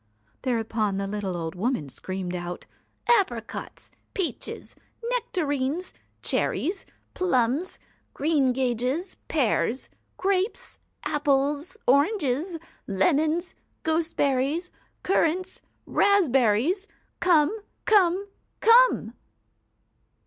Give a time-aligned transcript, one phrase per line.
[0.41, 2.61] 'Thereupon the little old woman screamed out:
[3.05, 4.75] 222 "Apricots, peaches,
[5.11, 5.93] nectarines,
[6.23, 7.83] cherries, plums, THE
[8.15, 12.57] greengages, pears, grapes, apples, oranges, W,?
[12.57, 12.63] A IT.
[12.97, 14.71] E lemons, gooseberries,
[15.03, 16.87] currants, raspberries,
[17.19, 17.51] come!
[17.51, 18.27] ^ A J come!
[18.59, 19.13] come